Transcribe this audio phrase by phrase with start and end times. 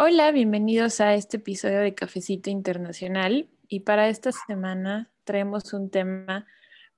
[0.00, 3.48] Hola, bienvenidos a este episodio de Cafecito Internacional.
[3.66, 6.46] Y para esta semana traemos un tema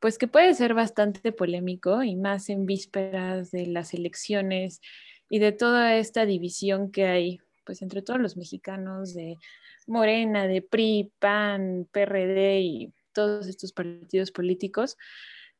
[0.00, 4.82] pues que puede ser bastante polémico y más en vísperas de las elecciones
[5.30, 9.38] y de toda esta división que hay pues entre todos los mexicanos de
[9.86, 14.98] Morena, de PRI, PAN, PRD y todos estos partidos políticos,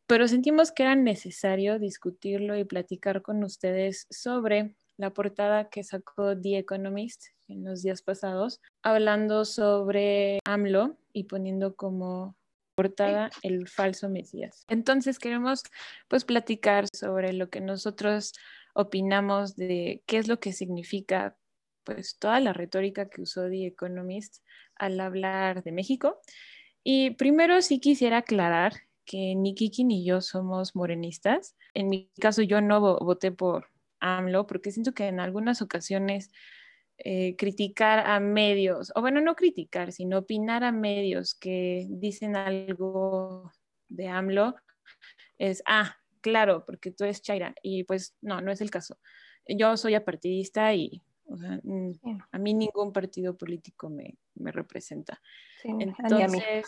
[0.06, 6.39] pero sentimos que era necesario discutirlo y platicar con ustedes sobre la portada que sacó
[6.39, 12.37] The Economist en los días pasados, hablando sobre AMLO y poniendo como
[12.75, 14.65] portada el falso Mesías.
[14.69, 15.62] Entonces queremos
[16.09, 18.34] pues platicar sobre lo que nosotros
[18.75, 21.37] opinamos de qué es lo que significa
[21.84, 24.45] pues toda la retórica que usó The Economist
[24.77, 26.21] al hablar de México.
[26.84, 28.75] Y primero sí quisiera aclarar
[29.06, 31.56] que ni Kiki ni yo somos morenistas.
[31.75, 33.69] En mi caso yo no voté por
[34.01, 36.31] AMLO porque siento que en algunas ocasiones
[36.98, 43.51] eh, criticar a medios, o bueno, no criticar, sino opinar a medios que dicen algo
[43.89, 44.55] de AMLO
[45.39, 47.55] es, ah, claro, porque tú eres Chaira.
[47.62, 48.98] Y pues no, no es el caso.
[49.47, 51.03] Yo soy apartidista y
[52.33, 55.21] a mí ningún partido político me, representa.
[55.65, 56.65] Entonces,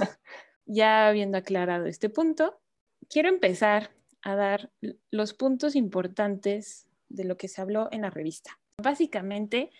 [0.66, 2.60] ya habiendo aclarado este punto,
[3.08, 3.90] quiero empezar
[4.22, 4.70] a dar
[5.10, 8.58] los puntos importantes de lo que se habló en la revista.
[8.82, 9.70] Básicamente,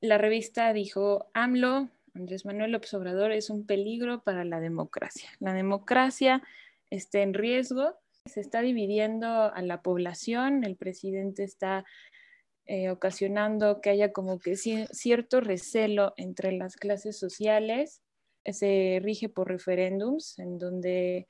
[0.00, 5.30] la revista dijo, AMLO, Andrés Manuel López Obrador, es un peligro para la democracia.
[5.40, 6.42] La democracia
[6.90, 7.94] está en riesgo,
[8.26, 11.84] se está dividiendo a la población, el presidente está
[12.66, 18.02] eh, ocasionando que haya como que cierto recelo entre las clases sociales,
[18.44, 21.28] se rige por referéndums en donde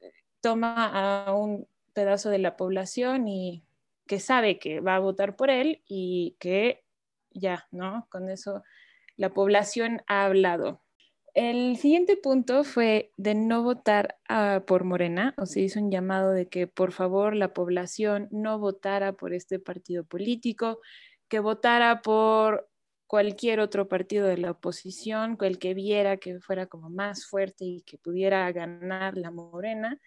[0.00, 3.64] eh, toma a un pedazo de la población y
[4.08, 6.82] que sabe que va a votar por él y que
[7.30, 8.08] ya, ¿no?
[8.10, 8.64] Con eso
[9.16, 10.82] la población ha hablado.
[11.34, 16.32] El siguiente punto fue de no votar ah, por Morena, o se hizo un llamado
[16.32, 20.80] de que por favor la población no votara por este partido político,
[21.28, 22.68] que votara por
[23.06, 27.82] cualquier otro partido de la oposición, el que viera que fuera como más fuerte y
[27.82, 30.00] que pudiera ganar la Morena.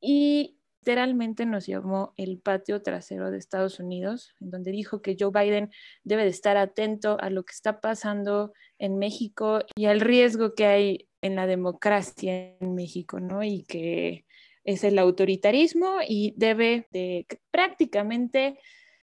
[0.00, 0.55] Y
[0.86, 5.72] literalmente nos llamó el patio trasero de Estados Unidos, en donde dijo que Joe Biden
[6.04, 10.66] debe de estar atento a lo que está pasando en México y al riesgo que
[10.66, 13.42] hay en la democracia en México, ¿no?
[13.42, 14.26] Y que
[14.62, 18.60] es el autoritarismo y debe de prácticamente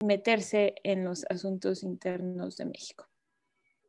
[0.04, 3.08] meterse en los asuntos internos de México.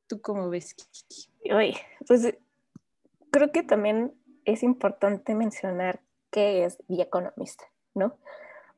[0.07, 1.53] ¿Tú cómo ves, Kiki?
[1.53, 1.75] Oye,
[2.07, 2.37] pues
[3.33, 4.15] creo que también
[4.45, 7.61] es importante mencionar qué es The Economist.
[7.95, 8.17] ¿No?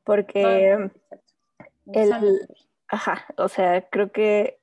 [0.03, 0.89] Porque
[1.91, 2.47] el,
[2.87, 4.59] ajá, o sea, creo que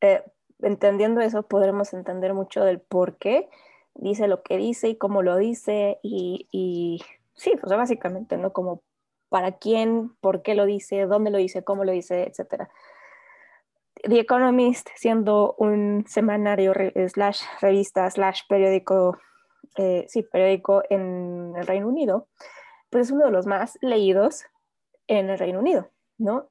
[0.00, 0.22] eh,
[0.60, 3.48] entendiendo eso podremos entender mucho del por qué
[3.94, 7.02] dice lo que dice y cómo lo dice y, y
[7.34, 8.52] sí, pues básicamente, ¿no?
[8.52, 8.82] Como
[9.28, 12.70] para quién, por qué lo dice, dónde lo dice, cómo lo dice, etcétera.
[14.02, 16.72] The Economist, siendo un semanario
[17.08, 19.18] slash revista slash periódico,
[19.76, 22.28] eh, sí, periódico en el Reino Unido,
[22.94, 24.44] pues es uno de los más leídos
[25.08, 26.48] en el Reino Unido, ¿no?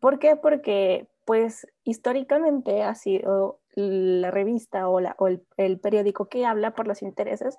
[0.00, 0.36] ¿Por qué?
[0.36, 6.86] Porque pues históricamente ha sido la revista o, la, o el, periódico que habla por
[6.86, 7.56] los intereses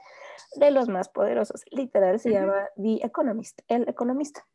[0.58, 1.64] de los más poderosos.
[1.72, 4.46] Literal se llama The Economist, el economista,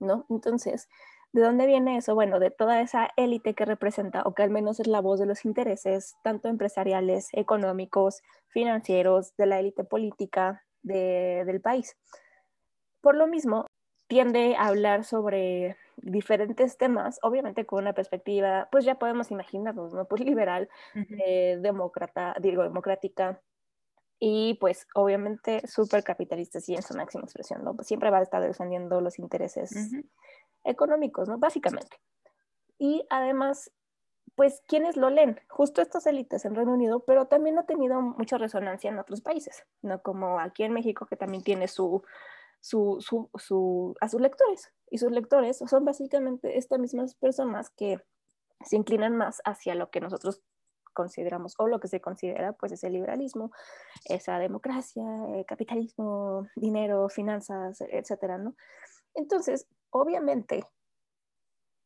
[0.00, 0.26] ¿no?
[0.28, 0.88] Entonces,
[1.32, 2.16] ¿de dónde viene eso?
[2.16, 5.26] Bueno, de toda esa élite que representa, o que al menos es la voz de
[5.26, 11.96] los intereses, tanto empresariales, económicos, financieros, de la élite política del país.
[13.06, 13.66] Por lo mismo,
[14.08, 20.06] tiende a hablar sobre diferentes temas, obviamente con una perspectiva, pues ya podemos imaginarnos, ¿no?
[20.08, 20.68] Pues liberal,
[21.24, 23.40] eh, demócrata, digo, democrática,
[24.18, 27.76] y pues obviamente súper capitalista, sí, en su máxima expresión, ¿no?
[27.76, 29.92] Pues siempre va a estar defendiendo los intereses
[30.64, 31.38] económicos, ¿no?
[31.38, 31.98] Básicamente.
[32.76, 33.70] Y además,
[34.34, 35.40] pues, ¿quiénes lo leen?
[35.48, 39.64] Justo estas élites en Reino Unido, pero también ha tenido mucha resonancia en otros países,
[39.80, 40.02] ¿no?
[40.02, 42.02] Como aquí en México, que también tiene su
[42.66, 44.72] su, a sus lectores.
[44.90, 48.00] Y sus lectores son básicamente estas mismas personas que
[48.64, 50.42] se inclinan más hacia lo que nosotros
[50.92, 53.52] consideramos o lo que se considera pues ese liberalismo,
[54.06, 55.04] esa democracia,
[55.34, 58.56] eh, capitalismo, dinero, finanzas, etcétera, ¿no?
[59.14, 60.64] Entonces, obviamente,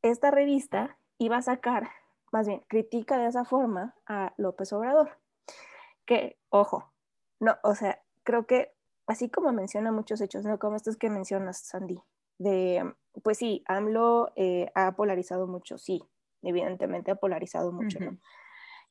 [0.02, 1.90] esta revista iba a sacar,
[2.32, 5.18] más bien, critica de esa forma a López Obrador.
[6.06, 6.92] Que, ojo,
[7.40, 8.72] no, o sea, creo que
[9.06, 10.58] así como menciona muchos hechos, ¿no?
[10.58, 12.00] Como estos que mencionas, Sandy,
[12.38, 16.02] de, pues sí, AMLO eh, ha polarizado mucho, sí,
[16.42, 18.18] evidentemente ha polarizado mucho, ¿no?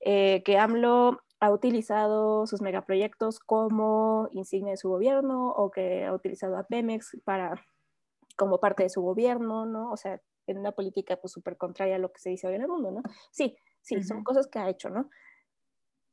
[0.01, 6.13] Eh, que AMLO ha utilizado sus megaproyectos como insignia de su gobierno o que ha
[6.13, 7.65] utilizado a Pemex para,
[8.38, 9.91] como parte de su gobierno, ¿no?
[9.91, 12.62] O sea, en una política pues súper contraria a lo que se dice hoy en
[12.62, 13.01] el mundo, ¿no?
[13.31, 15.09] Sí, sí, son cosas que ha hecho, ¿no?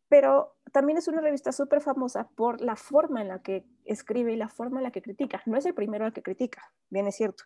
[0.08, 4.36] Pero también es una revista súper famosa por la forma en la que escribe y
[4.36, 5.42] la forma en la que critica.
[5.46, 7.44] No es el primero al que critica, bien es cierto.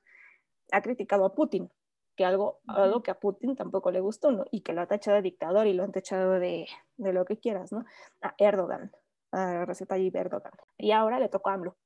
[0.73, 1.71] Ha criticado a Putin,
[2.17, 4.45] que algo, algo que a Putin tampoco le gustó, ¿no?
[4.51, 6.67] Y que lo ha tachado de dictador y lo han tachado de,
[6.97, 7.85] de lo que quieras, ¿no?
[8.21, 8.93] A Erdogan,
[9.33, 10.53] a Recep Tayyip Erdogan.
[10.77, 11.77] Y ahora le tocó a AMLO,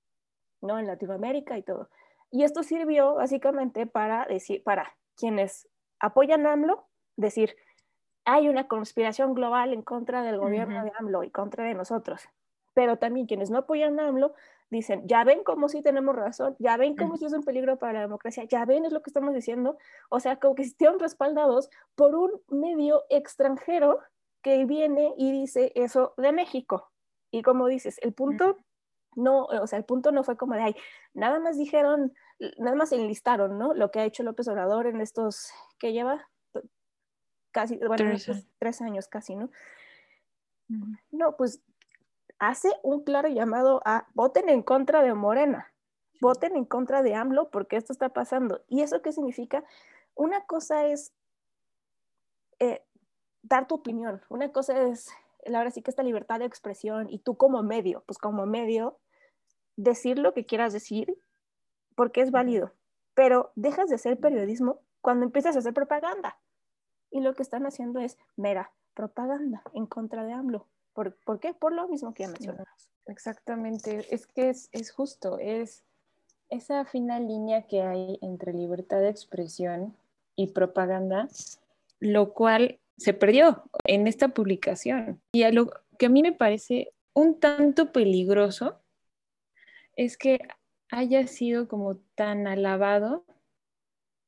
[0.60, 0.78] ¿no?
[0.78, 1.88] En Latinoamérica y todo.
[2.30, 5.68] Y esto sirvió básicamente para decir, para quienes
[6.00, 7.54] apoyan a AMLO, decir,
[8.24, 12.22] hay una conspiración global en contra del gobierno de AMLO y contra de nosotros.
[12.74, 14.34] Pero también quienes no apoyan a AMLO
[14.70, 17.92] dicen, ya ven cómo sí tenemos razón, ya ven cómo sí es un peligro para
[17.92, 19.76] la democracia, ya ven es lo que estamos diciendo.
[20.08, 20.64] O sea, como que
[20.98, 24.00] respaldados por un medio extranjero
[24.42, 26.90] que viene y dice eso de México.
[27.30, 28.58] Y como dices, el punto
[29.16, 30.76] no, o sea, el punto no fue como de, ay,
[31.12, 32.12] nada más dijeron,
[32.58, 33.74] nada más enlistaron, ¿no?
[33.74, 36.28] Lo que ha hecho López Obrador en estos, que lleva?
[37.54, 38.10] Casi, bueno,
[38.58, 39.48] tres, años casi, ¿no?
[41.12, 41.62] No, pues
[42.40, 45.72] hace un claro llamado a voten en contra de Morena,
[46.20, 48.64] voten en contra de AMLO porque esto está pasando.
[48.66, 49.62] ¿Y eso qué significa?
[50.16, 51.14] Una cosa es
[52.58, 52.84] eh,
[53.42, 55.08] dar tu opinión, una cosa es,
[55.46, 58.98] ahora sí que esta libertad de expresión y tú como medio, pues como medio,
[59.76, 61.16] decir lo que quieras decir
[61.94, 62.72] porque es válido,
[63.14, 66.36] pero dejas de hacer periodismo cuando empiezas a hacer propaganda.
[67.14, 70.66] Y lo que están haciendo es mera propaganda en contra de AMLO.
[70.94, 71.54] ¿Por, ¿por qué?
[71.54, 72.90] Por lo mismo que ya mencionamos.
[73.06, 75.84] Exactamente, es que es, es justo, es
[76.50, 79.96] esa fina línea que hay entre libertad de expresión
[80.34, 81.28] y propaganda,
[82.00, 85.20] lo cual se perdió en esta publicación.
[85.30, 88.80] Y a lo que a mí me parece un tanto peligroso
[89.94, 90.40] es que
[90.90, 93.24] haya sido como tan alabado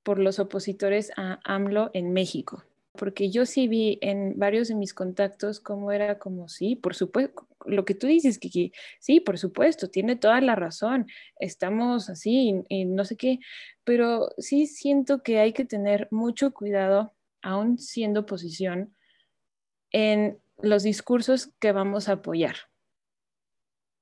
[0.05, 2.63] por los opositores a AMLO en México
[2.97, 7.47] porque yo sí vi en varios de mis contactos cómo era como, sí, por supuesto,
[7.65, 11.07] lo que tú dices, Kiki, sí, por supuesto, tiene toda la razón,
[11.39, 13.39] estamos así y, no sé qué,
[13.85, 18.95] pero sí siento que hay que tener mucho cuidado, aún siendo oposición,
[19.93, 22.57] en los discursos que vamos a apoyar.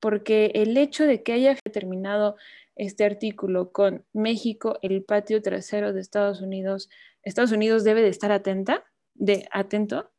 [0.01, 2.37] Porque el hecho de que haya terminado
[2.77, 6.91] este artículo con México, el patio trasero de Estados Unidos,
[7.25, 8.85] Estados Unidos debe de estar atenta,
[9.15, 10.11] de atento,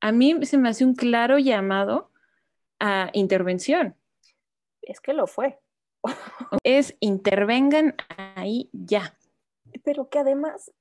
[0.00, 2.10] a mí se me hace un claro llamado
[2.78, 3.96] a intervención.
[4.82, 5.60] Es que lo fue.
[6.64, 9.14] es intervengan ahí ya.
[9.84, 10.72] Pero que además,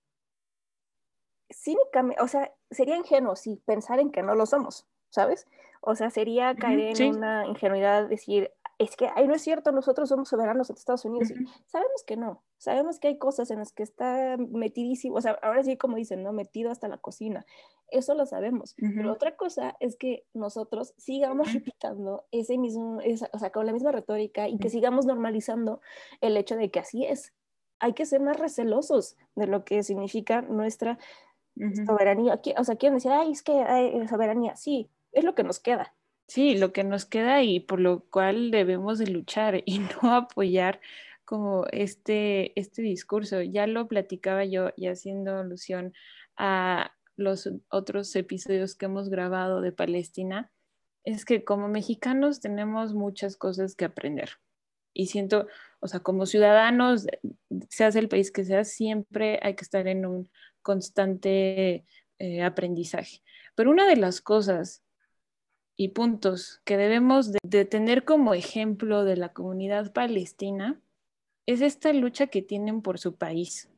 [1.53, 5.47] cínicamente, o sea, sería ingenuo si pensar en que no lo somos, ¿sabes?
[5.81, 10.09] O sea, sería caer en una ingenuidad decir, es que ahí no es cierto, nosotros
[10.09, 11.29] somos soberanos en Estados Unidos.
[11.67, 15.63] Sabemos que no, sabemos que hay cosas en las que está metidísimo, o sea, ahora
[15.63, 16.33] sí como dicen, ¿no?
[16.33, 17.45] Metido hasta la cocina.
[17.89, 18.75] Eso lo sabemos.
[18.77, 22.99] Pero otra cosa es que nosotros sigamos repitiendo ese mismo,
[23.33, 25.81] o sea, con la misma retórica y que sigamos normalizando
[26.21, 27.33] el hecho de que así es.
[27.79, 30.99] Hay que ser más recelosos de lo que significa nuestra
[31.87, 32.39] soberanía.
[32.57, 34.55] O sea, quieren decir, ay, es que hay soberanía.
[34.55, 35.95] Sí, es lo que nos queda
[36.29, 40.79] Sí, lo que nos queda y por lo cual debemos de luchar y no apoyar
[41.29, 43.43] como este, este discurso.
[43.43, 45.93] Ya lo platicaba yo y haciendo alusión
[46.37, 50.51] a los otros episodios que hemos grabado de Palestina,
[51.03, 54.39] es que como mexicanos tenemos muchas cosas que aprender.
[54.91, 55.45] Y siento,
[55.81, 57.05] o sea, como ciudadanos,
[57.69, 60.31] seas el país que sea, siempre hay que estar en un
[60.63, 61.85] constante
[62.17, 63.21] eh, aprendizaje.
[63.53, 64.83] Pero una de las cosas
[65.75, 70.81] y puntos que debemos de, tener como ejemplo de la comunidad palestina
[71.49, 73.71] es esta lucha que tienen por su país,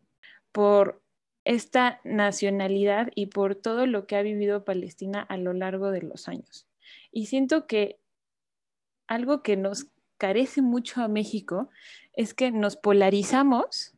[0.52, 1.02] por
[1.46, 6.28] esta nacionalidad y por todo lo que ha vivido Palestina a lo largo de los
[6.28, 6.68] años.
[7.14, 7.98] Y siento que
[9.08, 9.88] algo que nos
[10.18, 11.70] carece mucho a México
[12.12, 13.96] es que nos polarizamos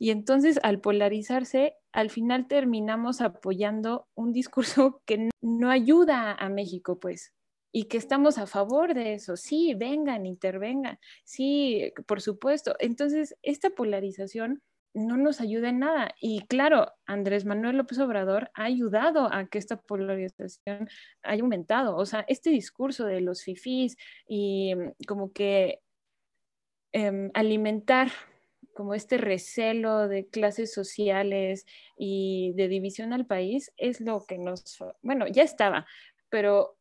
[0.00, 6.98] y entonces al polarizarse al final terminamos apoyando un discurso que no ayuda a México,
[6.98, 7.35] pues,
[7.76, 9.36] y que estamos a favor de eso.
[9.36, 10.98] Sí, vengan, intervengan.
[11.24, 12.74] Sí, por supuesto.
[12.78, 14.62] Entonces, esta polarización
[14.94, 16.14] no nos ayuda en nada.
[16.18, 20.88] Y claro, Andrés Manuel López Obrador ha ayudado a que esta polarización
[21.22, 21.98] haya aumentado.
[21.98, 25.82] O sea, este discurso de los fifís y mm, como que
[26.92, 28.08] em, alimentar
[28.72, 31.66] como este recelo de clases sociales
[31.98, 35.86] y de división al país es lo que nos, bueno, ya estaba,
[36.30, 36.75] pero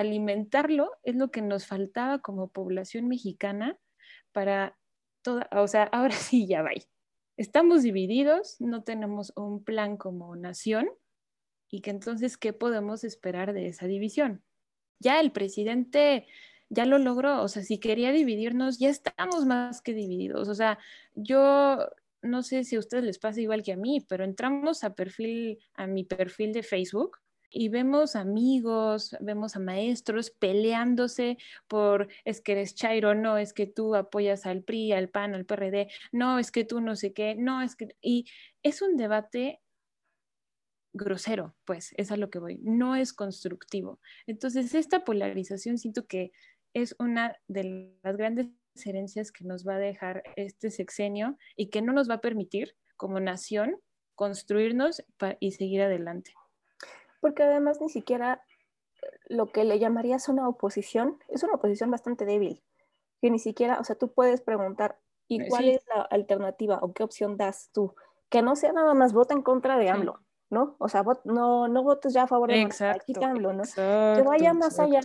[0.00, 3.78] alimentarlo es lo que nos faltaba como población mexicana
[4.32, 4.78] para
[5.22, 6.70] toda, o sea, ahora sí ya va.
[7.36, 10.88] Estamos divididos, no tenemos un plan como nación
[11.70, 14.42] y que entonces, ¿qué podemos esperar de esa división?
[15.00, 16.26] Ya el presidente
[16.70, 20.78] ya lo logró, o sea, si quería dividirnos, ya estamos más que divididos, o sea,
[21.14, 21.78] yo
[22.22, 25.58] no sé si a ustedes les pasa igual que a mí, pero entramos a perfil,
[25.74, 27.18] a mi perfil de Facebook
[27.50, 33.66] y vemos amigos, vemos a maestros peleándose por es que eres Chairo, no, es que
[33.66, 37.34] tú apoyas al PRI, al PAN, al PRD, no, es que tú no sé qué,
[37.34, 37.96] no, es que...
[38.00, 38.26] Y
[38.62, 39.60] es un debate
[40.92, 44.00] grosero, pues, es a lo que voy, no es constructivo.
[44.26, 46.32] Entonces, esta polarización siento que
[46.74, 48.48] es una de las grandes
[48.84, 52.76] herencias que nos va a dejar este sexenio y que no nos va a permitir
[52.96, 53.76] como nación
[54.14, 55.04] construirnos
[55.40, 56.32] y seguir adelante
[57.20, 58.42] porque además ni siquiera
[59.02, 62.62] eh, lo que le llamarías una oposición es una oposición bastante débil,
[63.20, 66.92] que ni siquiera, o sea, tú puedes preguntar, ¿y eh, cuál es la alternativa o
[66.92, 67.94] qué opción das tú?
[68.28, 70.20] Que no sea nada más vota en contra de AMLO,
[70.50, 70.76] ¿no?
[70.78, 72.68] O sea, no, no votes ya a favor de
[73.22, 73.62] AMLO, ¿no?
[73.64, 75.00] que vaya más allá.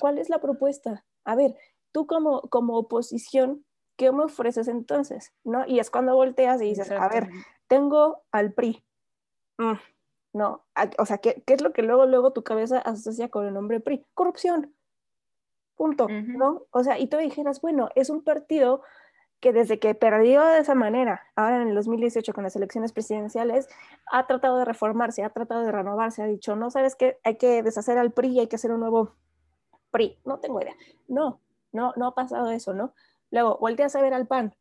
[0.00, 1.04] ¿Cuál, es la propuesta?
[1.24, 1.56] A ver,
[1.92, 3.64] tú como, como oposición,
[3.96, 5.32] ¿qué me ofreces entonces?
[5.44, 5.66] ¿No?
[5.66, 7.28] Y es cuando volteas y dices, a ver,
[7.68, 8.84] tengo al PRI.
[9.58, 9.74] Mm,
[10.34, 10.64] no,
[10.98, 14.04] o sea, ¿qué, es lo que luego, luego tu cabeza asocia con el nombre PRI?
[14.14, 14.74] Corrupción.
[15.76, 16.66] Punto, ¿no?
[16.70, 18.82] O sea, y tú dijeras, bueno, es un partido
[19.38, 23.68] que desde que perdió de esa manera, ahora en el 2018 con las elecciones presidenciales,
[24.10, 27.62] ha tratado de reformarse, ha tratado de renovarse, ha dicho, no, sabes qué, hay que
[27.62, 29.14] deshacer al PRI, hay que hacer un nuevo
[29.92, 30.18] PRI.
[30.24, 30.74] No tengo idea.
[31.06, 32.92] No, no, no ha pasado eso, ¿no?
[33.30, 34.56] Luego, volteas a ver al PAN.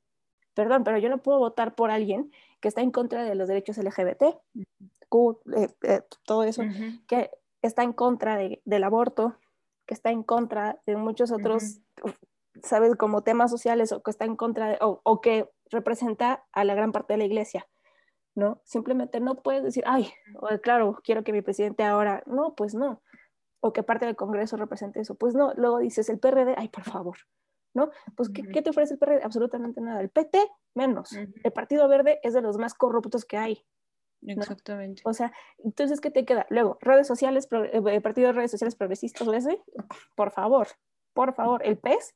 [0.53, 3.77] Perdón, pero yo no puedo votar por alguien que está en contra de los derechos
[3.77, 4.23] LGBT,
[5.55, 6.63] eh, eh, todo eso,
[7.07, 9.37] que está en contra del aborto,
[9.85, 11.81] que está en contra de muchos otros,
[12.61, 12.95] ¿sabes?
[12.95, 16.91] Como temas sociales o que está en contra de, o, que representa a la gran
[16.91, 17.67] parte de la iglesia,
[18.35, 18.61] ¿no?
[18.63, 20.11] Simplemente no puedes decir, ay,
[20.61, 23.01] claro, quiero que mi presidente ahora, no, pues no,
[23.59, 26.83] o que parte del Congreso represente eso, pues no, luego dices el PRD, ay, por
[26.83, 27.17] favor,
[27.73, 27.89] ¿no?
[28.15, 29.23] Pues, ¿qué, te ofrece el PRD?
[29.23, 30.01] Absolutamente nada.
[30.01, 30.37] El PT,
[30.75, 31.13] menos.
[31.13, 33.65] El Partido Verde es de los más corruptos que hay.
[34.27, 35.01] Exactamente.
[35.05, 36.45] O sea, entonces, ¿qué te queda?
[36.49, 39.61] Luego, redes sociales, eh, partido de redes sociales progresistas, ese,
[40.15, 40.67] por favor,
[41.13, 42.15] por favor, el PES.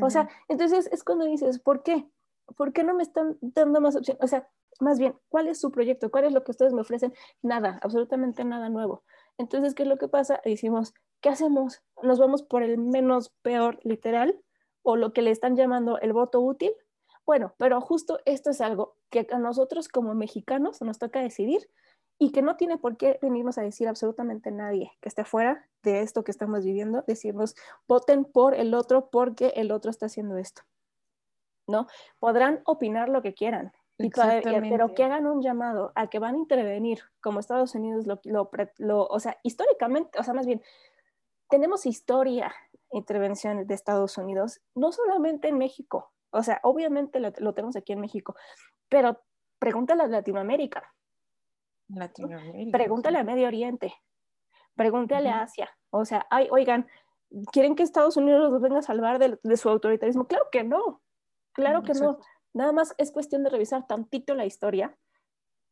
[0.00, 2.08] O sea, entonces es cuando dices, ¿por qué?
[2.56, 4.22] ¿Por qué no me están dando más opciones?
[4.22, 4.48] O sea,
[4.80, 6.10] más bien, ¿cuál es su proyecto?
[6.10, 7.12] ¿Cuál es lo que ustedes me ofrecen?
[7.42, 9.04] Nada, absolutamente nada nuevo.
[9.38, 10.40] Entonces, ¿qué es lo que pasa?
[10.44, 11.82] Decimos, ¿qué hacemos?
[12.02, 14.40] ¿Nos vamos por el menos peor literal
[14.82, 16.72] o lo que le están llamando el voto útil?
[17.26, 21.70] Bueno, pero justo esto es algo que a nosotros como mexicanos nos toca decidir
[22.18, 26.00] y que no tiene por qué venirnos a decir absolutamente nadie que esté fuera de
[26.00, 27.54] esto que estamos viviendo, decirnos
[27.88, 30.62] voten por el otro porque el otro está haciendo esto.
[31.66, 31.86] ¿No?
[32.18, 37.00] Podrán opinar lo que quieran, pero que hagan un llamado a que van a intervenir
[37.22, 38.20] como Estados Unidos lo,
[38.78, 40.62] lo, o sea, históricamente, o sea, más bien,
[41.48, 42.52] tenemos historia
[42.90, 48.00] intervención de Estados Unidos, no solamente en México, o sea, obviamente lo, tenemos aquí en
[48.00, 48.34] México,
[48.88, 49.22] pero
[49.58, 50.92] pregúntale a Latinoamérica.
[51.88, 52.76] Latinoamérica.
[52.76, 53.94] Pregúntale a Medio Oriente.
[54.74, 55.70] Pregúntale a Asia.
[55.90, 56.88] O sea, ay, oigan,
[57.52, 60.26] ¿quieren que Estados Unidos los venga a salvar de, su autoritarismo?
[60.26, 61.00] Claro que no.
[61.52, 62.18] Claro que no.
[62.52, 64.96] Nada más es cuestión de revisar tantito la historia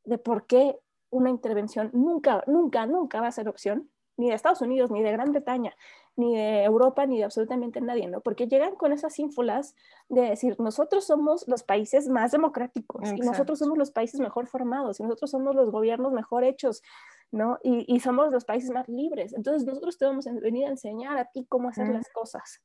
[0.05, 0.79] de por qué
[1.11, 5.13] una intervención nunca, nunca, nunca va a ser opción, ni de Estados Unidos, ni de
[5.13, 5.75] Gran Bretaña,
[6.17, 8.21] ni de Europa, ni de absolutamente nadie, ¿no?
[8.21, 9.75] Porque llegan con esas ínfulas
[10.09, 15.01] de decir, nosotros somos los países más democráticos, y nosotros somos los países mejor formados,
[15.01, 16.83] y nosotros somos los gobiernos mejor hechos,
[17.31, 17.59] ¿no?
[17.63, 19.33] Y, y somos los países más libres.
[19.33, 22.61] Entonces nosotros te vamos a venir a enseñar a ti cómo hacer las cosas.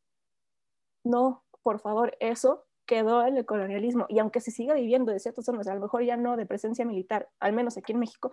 [1.06, 4.06] No, por favor, eso quedó en el colonialismo.
[4.10, 6.86] Y aunque se siga viviendo de ciertas formas, a lo mejor ya no de presencia
[6.86, 8.32] militar, al menos aquí en México,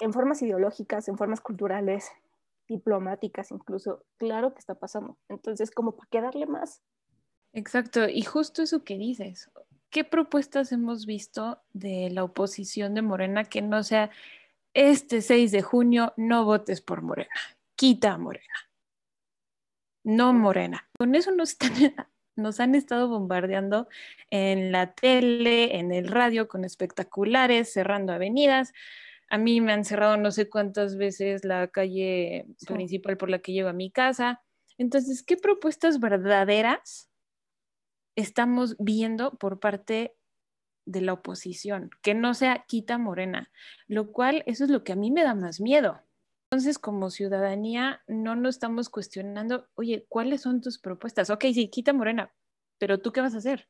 [0.00, 2.10] en formas ideológicas, en formas culturales,
[2.68, 5.18] diplomáticas incluso, claro que está pasando.
[5.28, 6.82] Entonces, como para qué darle más.
[7.52, 9.50] Exacto, y justo eso que dices,
[9.90, 14.10] ¿qué propuestas hemos visto de la oposición de Morena que no sea
[14.72, 17.34] este 6 de junio no votes por Morena,
[17.74, 18.54] quita a Morena?
[20.04, 20.88] No Morena.
[20.96, 21.56] Con eso nos,
[22.36, 23.88] nos han estado bombardeando
[24.30, 28.72] en la tele, en el radio, con espectaculares, cerrando avenidas.
[29.30, 33.52] A mí me han cerrado no sé cuántas veces la calle principal por la que
[33.52, 34.42] llevo a mi casa.
[34.76, 37.10] Entonces, ¿qué propuestas verdaderas
[38.16, 40.16] estamos viendo por parte
[40.84, 41.90] de la oposición?
[42.02, 43.52] Que no sea quita morena,
[43.86, 46.02] lo cual eso es lo que a mí me da más miedo.
[46.50, 51.30] Entonces, como ciudadanía, no nos estamos cuestionando, oye, ¿cuáles son tus propuestas?
[51.30, 52.34] Ok, sí, quita morena,
[52.78, 53.68] pero ¿tú qué vas a hacer?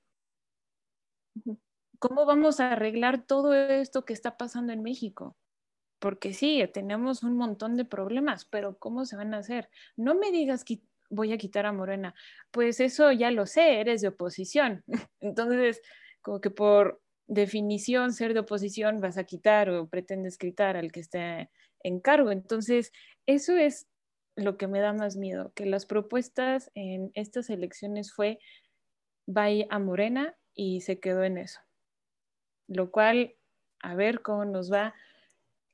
[1.98, 5.36] ¿Cómo vamos a arreglar todo esto que está pasando en México?
[6.00, 9.68] Porque sí, tenemos un montón de problemas, pero ¿cómo se van a hacer?
[9.96, 10.80] No me digas que
[11.10, 12.14] voy a quitar a Morena.
[12.50, 14.82] Pues eso ya lo sé, eres de oposición.
[15.20, 15.80] Entonces,
[16.22, 21.00] como que por definición, ser de oposición, vas a quitar o pretendes quitar al que
[21.00, 21.50] esté
[21.82, 22.32] en cargo.
[22.32, 22.92] Entonces,
[23.26, 23.86] eso es
[24.36, 28.38] lo que me da más miedo, que las propuestas en estas elecciones fue
[29.26, 31.60] vaya a Morena y se quedó en eso.
[32.68, 33.36] Lo cual,
[33.80, 34.94] a ver cómo nos va,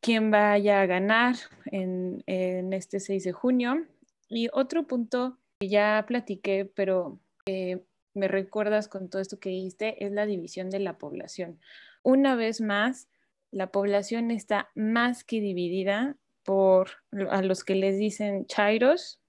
[0.07, 1.35] quién vaya a ganar
[1.65, 3.85] en, en este 6 de junio.
[4.29, 7.83] Y otro punto que ya platiqué, pero que
[8.15, 11.59] me recuerdas con todo esto que dijiste, es la división de la población.
[12.05, 13.09] Una vez más,
[13.51, 16.91] la población está más que dividida por
[17.29, 19.21] a los que les dicen chairos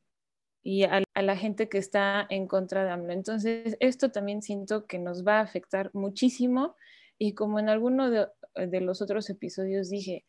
[0.61, 3.13] y a, la gente que está en contra de AMLO.
[3.13, 6.75] Entonces, esto también siento que nos va a afectar muchísimo
[7.17, 10.25] y como en alguno de, de los otros episodios dije,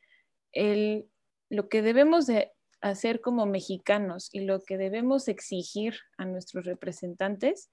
[0.52, 1.08] el,
[1.50, 7.70] lo que debemos de hacer como mexicanos y lo que debemos exigir a nuestros representantes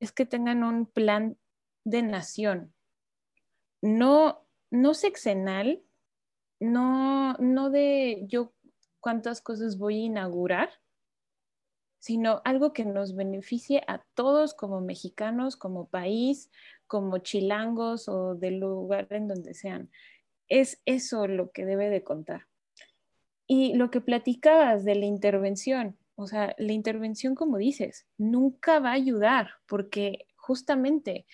[0.00, 1.36] es que tengan un plan
[1.84, 2.74] de nación,
[3.82, 5.82] no, no sexenal,
[6.60, 8.52] no, no de yo
[9.00, 10.70] cuántas cosas voy a inaugurar,
[11.98, 16.50] sino algo que nos beneficie a todos como mexicanos, como país,
[16.86, 19.90] como chilangos o del lugar en donde sean.
[20.50, 22.46] Es eso lo que debe de contar.
[23.46, 28.90] Y lo que platicabas de la intervención, o sea, la intervención, como dices, nunca va
[28.90, 31.24] a ayudar porque justamente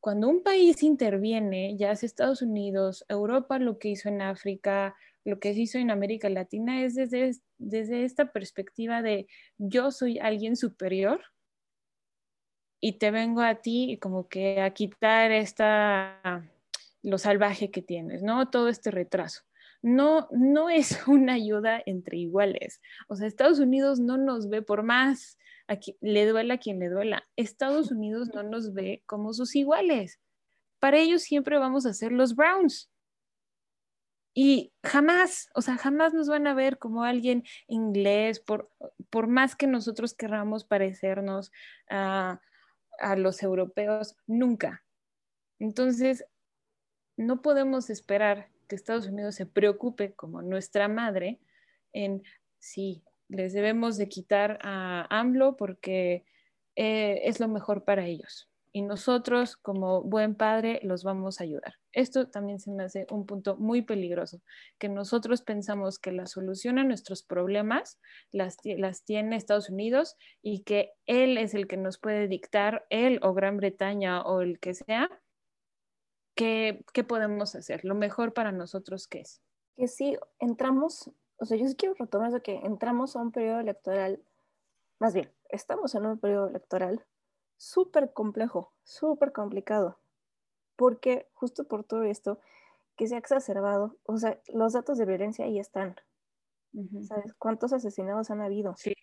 [0.00, 5.38] cuando un país interviene, ya sea Estados Unidos, Europa, lo que hizo en África, lo
[5.38, 9.26] que hizo en América Latina, es desde, desde esta perspectiva de
[9.58, 11.20] yo soy alguien superior
[12.80, 16.50] y te vengo a ti como que a quitar esta,
[17.02, 18.50] lo salvaje que tienes, ¿no?
[18.50, 19.42] Todo este retraso
[19.82, 22.80] no, no es una ayuda entre iguales.
[23.08, 26.88] O sea, Estados Unidos no nos ve por más, a le duela a quien le
[26.88, 27.28] duela.
[27.36, 30.20] Estados Unidos no nos ve como sus iguales.
[30.78, 32.90] Para ellos siempre vamos a ser los Browns.
[34.32, 38.70] Y jamás, o sea, jamás nos van a ver como alguien inglés, por,
[39.10, 41.50] por más que nosotros querramos parecernos
[41.90, 42.40] a,
[43.00, 44.84] a los europeos, nunca.
[45.58, 46.24] Entonces,
[47.16, 51.40] no podemos esperar que Estados Unidos se preocupe como nuestra madre
[51.92, 52.22] en
[52.58, 56.24] sí, les debemos de quitar a AMLO porque
[56.76, 58.48] eh, es lo mejor para ellos.
[58.72, 61.74] Y nosotros, como buen padre, los vamos a ayudar.
[61.92, 64.40] Esto también se me hace un punto muy peligroso,
[64.78, 67.98] que nosotros pensamos que la solución a nuestros problemas
[68.30, 73.18] las, las tiene Estados Unidos y que él es el que nos puede dictar, él
[73.22, 75.10] o Gran Bretaña o el que sea,
[76.92, 77.84] ¿qué, podemos hacer?
[77.84, 79.42] Lo mejor para nosotros, ¿qué es?
[79.76, 83.60] Que sí, entramos, o sea, yo sí quiero retomar de que entramos a un periodo
[83.60, 84.22] electoral,
[84.98, 87.04] más bien, estamos en un periodo electoral
[87.56, 89.98] súper complejo, súper complicado,
[90.76, 92.40] porque justo por todo esto
[92.96, 95.96] que se ha exacerbado, o sea, los datos de violencia ahí están.
[97.02, 98.76] ¿Sabes cuántos asesinados han habido?
[98.76, 98.94] Sí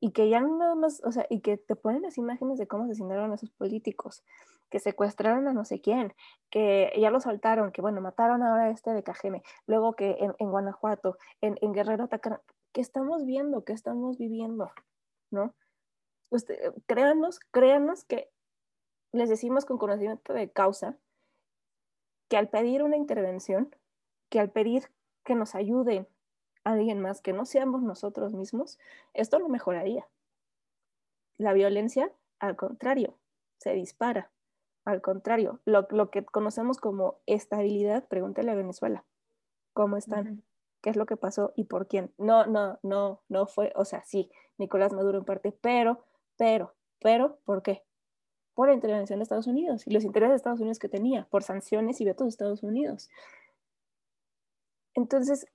[0.00, 2.84] y que ya nada más, o sea, y que te ponen las imágenes de cómo
[2.84, 4.24] asesinaron a sus políticos,
[4.70, 6.14] que secuestraron a no sé quién,
[6.50, 10.50] que ya lo soltaron, que bueno, mataron ahora a este de Cajeme, luego que en,
[10.50, 12.40] Guanajuato, en, Guerrero atacaron,
[12.72, 14.70] que estamos viendo, que estamos viviendo,
[15.30, 15.54] ¿no?
[16.30, 18.28] Usted, créanos, créanos que
[19.12, 20.98] les decimos con conocimiento de causa
[22.28, 23.74] que al pedir una intervención,
[24.28, 24.90] que al pedir
[25.24, 26.08] que nos ayuden
[26.66, 28.78] alguien más que no seamos nosotros mismos,
[29.14, 30.06] esto no mejoraría.
[31.38, 33.16] La violencia, al contrario,
[33.58, 34.30] se dispara.
[34.84, 39.04] Al contrario, lo, que conocemos como estabilidad, pregúntale a Venezuela,
[39.72, 40.42] ¿cómo están?
[40.80, 42.12] ¿Qué es lo que pasó y por quién?
[42.18, 46.04] No, no, no, no fue, o sea, sí, Nicolás Maduro en parte, pero,
[46.36, 47.84] pero, pero, ¿por qué?
[48.54, 51.42] por la intervención de Estados Unidos y los intereses de Estados Unidos que tenía, por
[51.42, 53.10] sanciones y vetos de Estados Unidos.
[54.94, 55.46] Entonces,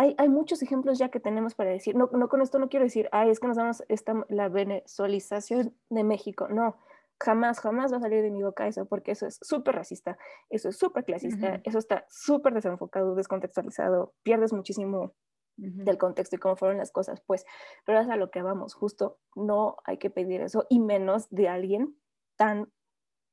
[0.00, 2.84] hay, hay, muchos ejemplos ya que tenemos para decir, no, no con esto no quiero
[2.84, 6.78] decir, ay, es que nos damos esta, la venezuelización de México, no,
[7.22, 10.16] jamás, jamás va a salir de mi boca eso, porque eso es súper racista,
[10.48, 15.12] eso es súper clasista, eso está súper desenfocado, descontextualizado, pierdes muchísimo
[15.56, 17.44] del contexto y cómo fueron las cosas, pues,
[17.84, 21.50] pero es a lo que vamos, justo no hay que pedir eso, y menos de
[21.50, 21.94] alguien
[22.36, 22.72] tan,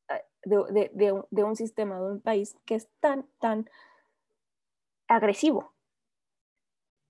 [0.09, 3.69] eh, de, de, de un sistema, de un país que es tan, tan
[5.07, 5.76] agresivo.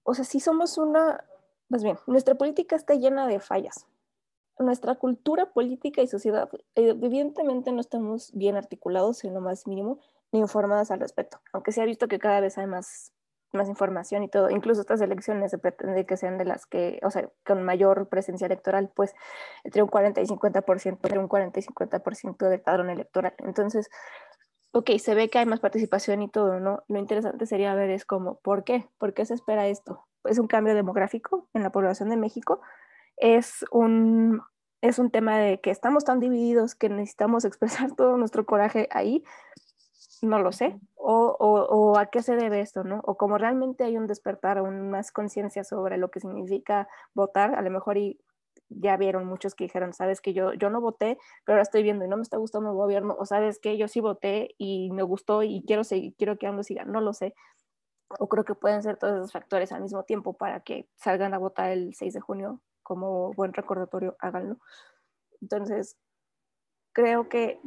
[0.10, 1.26] O sea, si somos una,
[1.68, 3.88] más bien, nuestra política está llena de fallas,
[4.58, 10.00] nuestra cultura política y sociedad, evidentemente no estamos bien articulados en lo más mínimo
[10.32, 13.12] ni informados al respecto, aunque se ha visto que cada vez hay más,
[13.52, 17.12] más información y todo, incluso estas elecciones se pretende que sean de las que, o
[17.12, 19.14] sea, con mayor presencia electoral, pues
[19.66, 23.34] entre un 40 y 50%, entre un 40 y 50% del padrón electoral.
[23.40, 23.90] Entonces,
[24.78, 26.84] ok, se ve que hay más participación y todo, ¿no?
[26.88, 28.88] Lo interesante sería ver es como, ¿por qué?
[28.98, 30.06] ¿Por qué se espera esto?
[30.24, 32.62] ¿Es un cambio demográfico en la población de México?
[33.18, 34.42] es un,
[34.82, 39.24] es un tema de que estamos tan divididos que necesitamos expresar todo nuestro coraje ahí,
[40.22, 43.02] no lo sé, o, o, a qué se debe esto, ¿no?
[43.04, 47.62] O como realmente hay un despertar, un más conciencia sobre lo que significa votar, a
[47.62, 48.20] lo mejor y
[48.70, 52.06] ya vieron muchos que dijeron, sabes que yo, yo no voté, pero ahora estoy viendo
[52.06, 55.04] y no me está gustando el gobierno, o sabes que yo sí voté y me
[55.04, 57.34] gustó y quiero seguir, quiero que AMLO siga, no lo sé.
[58.20, 61.38] O creo que pueden ser todos esos factores al mismo tiempo para que salgan a
[61.38, 64.58] votar el 6 de junio como buen recordatorio, háganlo.
[65.42, 65.98] Entonces,
[66.94, 67.60] creo que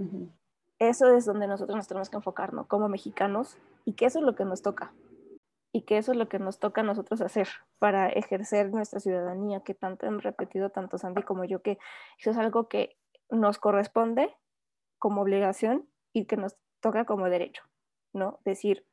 [0.79, 2.67] eso es donde nosotros nos tenemos que enfocar, ¿no?
[2.67, 4.93] Como mexicanos, y que eso es lo que nos toca,
[5.72, 9.61] y que eso es lo que nos toca a nosotros hacer para ejercer nuestra ciudadanía,
[9.61, 11.78] que tanto han repetido tanto Sandy como yo, que
[12.18, 12.96] eso es algo que
[13.30, 14.35] nos corresponde
[14.98, 17.62] como obligación y que nos toca como derecho,
[18.12, 18.40] ¿no?
[18.44, 18.87] Decir,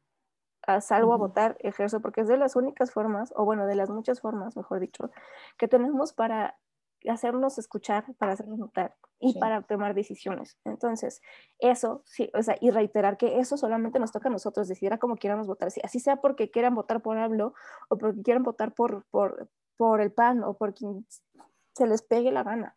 [0.82, 4.22] salgo a votar, ejerzo, porque es de las únicas formas, o bueno, de las muchas
[4.22, 5.10] formas, mejor dicho,
[5.58, 6.60] que tenemos para
[7.08, 10.58] hacernos escuchar, para hacernos notar y para tomar decisiones.
[10.66, 11.22] Entonces,
[11.60, 14.98] eso, sí, o sea, y reiterar que eso solamente nos toca a nosotros, decidir a
[14.98, 17.54] cómo quieramos votar, si así sea porque quieran votar por hablo
[17.90, 21.06] o porque quieran votar por, por, por el PAN o por quien
[21.74, 22.76] se les pegue la gana,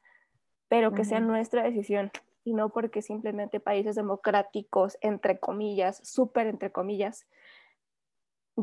[0.68, 2.11] pero que sea nuestra decisión
[2.44, 7.26] y no porque simplemente países democráticos, entre comillas, súper entre comillas,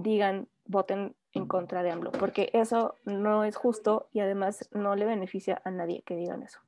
[0.01, 5.05] digan voten en contra de AMLO, porque eso no es justo y además no le
[5.05, 6.59] beneficia a nadie que digan eso.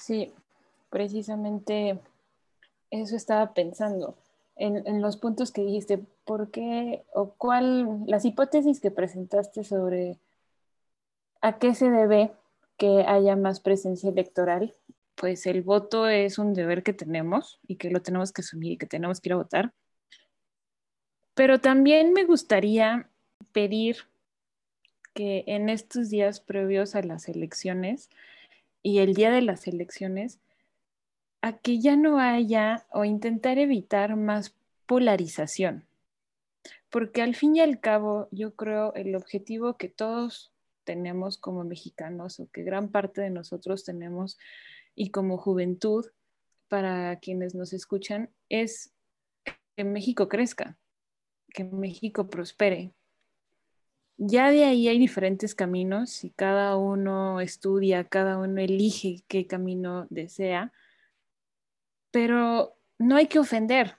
[0.00, 0.32] Sí,
[0.90, 1.98] precisamente
[2.90, 4.16] eso estaba pensando
[4.56, 10.18] en, los puntos que dijiste, ¿por qué o cuál, las hipótesis que presentaste sobre
[11.40, 12.32] a qué se debe
[12.76, 14.74] que haya más presencia electoral?
[15.14, 18.76] Pues el voto es un deber que tenemos y que lo tenemos que asumir y
[18.76, 19.72] que tenemos que ir a votar
[21.40, 23.08] pero también me gustaría
[23.52, 23.96] pedir
[25.14, 28.10] que en estos días previos a las elecciones
[28.82, 30.38] y el día de las elecciones,
[31.40, 35.86] a que ya no haya o intentar evitar más polarización.
[36.90, 40.52] Porque al fin y al cabo, yo creo el objetivo que todos
[40.84, 44.38] tenemos como mexicanos o que gran parte de nosotros tenemos
[44.94, 46.04] y como juventud,
[46.68, 48.92] para quienes nos escuchan, es
[49.74, 50.76] que México crezca,
[51.50, 52.92] que México prospere.
[54.16, 60.06] Ya de ahí hay diferentes caminos y cada uno estudia, cada uno elige qué camino
[60.10, 60.72] desea,
[62.10, 63.96] pero no hay que ofender,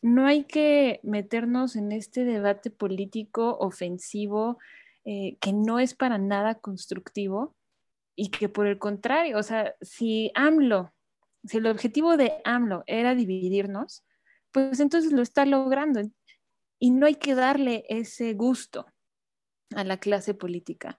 [0.00, 4.58] no hay que meternos en este debate político ofensivo
[5.04, 7.56] eh, que no es para nada constructivo
[8.14, 10.92] y que por el contrario, o sea, si AMLO,
[11.44, 14.04] si el objetivo de AMLO era dividirnos,
[14.52, 16.00] pues entonces lo está logrando.
[16.78, 18.86] Y no hay que darle ese gusto
[19.74, 20.98] a la clase política,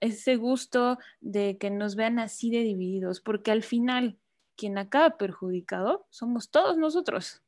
[0.00, 4.18] ese gusto de que nos vean así de divididos, porque al final
[4.56, 7.42] quien acaba perjudicado somos todos nosotros.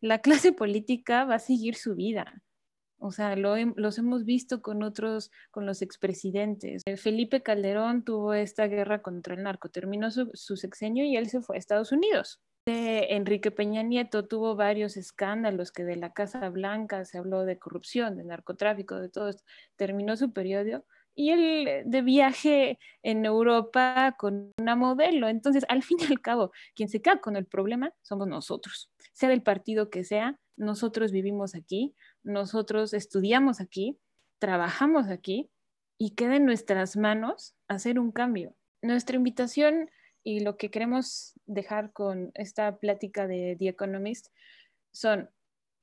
[0.00, 2.42] La clase política va a seguir su vida.
[2.98, 6.82] O sea, lo, los hemos visto con otros, con los expresidentes.
[6.96, 11.40] Felipe Calderón tuvo esta guerra contra el narco, terminó su, su sexenio y él se
[11.40, 12.40] fue a Estados Unidos.
[12.66, 18.16] Enrique Peña Nieto tuvo varios escándalos que de la Casa Blanca se habló de corrupción,
[18.16, 19.42] de narcotráfico, de todo esto.
[19.76, 25.28] Terminó su periodo y él de viaje en Europa con una modelo.
[25.28, 28.90] Entonces, al fin y al cabo, quien se queda con el problema somos nosotros.
[29.12, 33.98] Sea del partido que sea, nosotros vivimos aquí, nosotros estudiamos aquí,
[34.38, 35.50] trabajamos aquí
[35.98, 38.54] y queda en nuestras manos hacer un cambio.
[38.82, 39.90] Nuestra invitación
[40.22, 44.28] Y lo que queremos dejar con esta plática de The Economist
[44.92, 45.30] son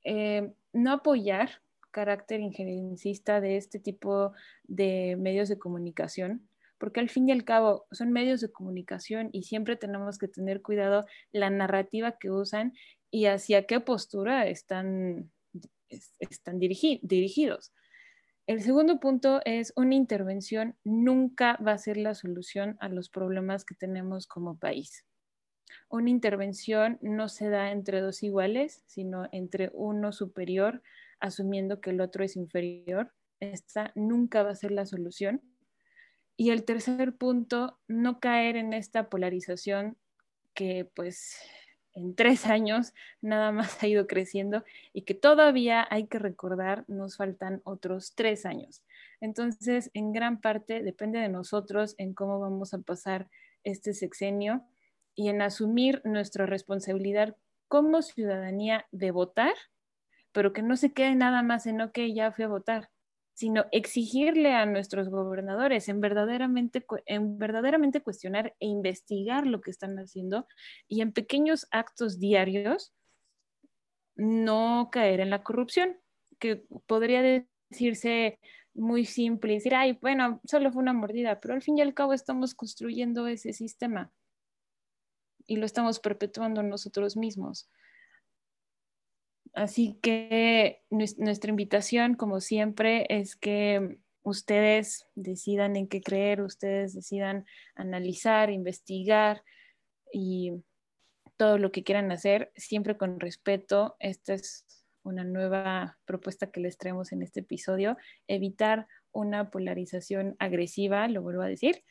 [0.04, 4.32] eh, no apoyar carácter injerencista de este tipo
[4.64, 6.48] de medios de comunicación,
[6.78, 10.62] porque al fin y al cabo son medios de comunicación y siempre tenemos que tener
[10.62, 12.72] cuidado la narrativa que usan
[13.10, 15.30] y hacia qué postura están,
[16.20, 17.72] están dirigidos.
[18.48, 23.66] El segundo punto es una intervención nunca va a ser la solución a los problemas
[23.66, 25.04] que tenemos como país.
[25.90, 30.82] Una intervención no se da entre dos iguales, sino entre uno superior,
[31.20, 33.12] asumiendo que el otro es inferior.
[33.38, 35.42] Esta nunca va a ser la solución.
[36.38, 39.98] Y el tercer punto, no caer en esta polarización
[40.54, 41.36] que pues
[41.98, 47.16] en tres años nada más ha ido creciendo y que todavía hay que recordar, nos
[47.16, 48.82] faltan otros tres años.
[49.20, 53.28] Entonces, en gran parte depende de nosotros en cómo vamos a pasar
[53.64, 54.64] este sexenio
[55.14, 59.54] y en asumir nuestra responsabilidad como ciudadanía de votar,
[60.32, 62.90] pero que no se quede nada más en, ok, ya fui a votar,
[63.38, 69.96] sino exigirle a nuestros gobernadores en verdaderamente, en verdaderamente cuestionar e investigar lo que están
[70.00, 70.48] haciendo
[70.88, 72.92] y en pequeños actos diarios
[74.16, 75.96] no caer en la corrupción,
[76.40, 78.40] que podría decirse
[78.74, 82.14] muy simple, decir, ay, bueno, solo fue una mordida, pero al fin y al cabo
[82.14, 84.10] estamos construyendo ese sistema
[85.46, 87.70] y lo estamos perpetuando nosotros mismos.
[89.54, 97.46] Así que nuestra invitación, como siempre, es que ustedes decidan en qué creer, ustedes decidan
[97.74, 99.42] analizar, investigar
[100.12, 100.52] y
[101.36, 103.96] todo lo que quieran hacer, siempre con respeto.
[104.00, 104.66] Esta es
[105.02, 111.42] una nueva propuesta que les traemos en este episodio, evitar una polarización agresiva, lo vuelvo
[111.42, 111.82] a decir,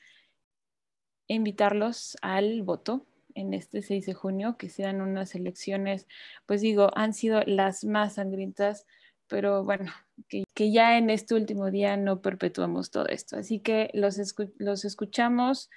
[1.28, 6.08] invitarlos al voto, en este 6 de junio, que sean unas elecciones,
[6.46, 8.86] pues digo, han sido las más sangrientas,
[9.28, 9.92] pero bueno,
[10.28, 13.38] que, ya en este último día no perpetuamos todo esto.
[13.38, 14.18] Así que los,
[14.58, 15.70] los escuchamos.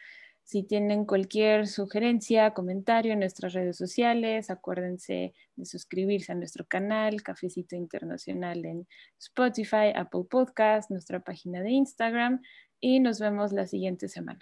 [0.43, 7.23] Si tienen cualquier sugerencia, comentario en nuestras redes sociales, acuérdense de suscribirse a nuestro canal
[7.23, 12.43] Cafecito Internacional en Spotify, Apple Podcast, nuestra página de Instagram
[12.81, 14.41] y nos vemos la siguiente semana.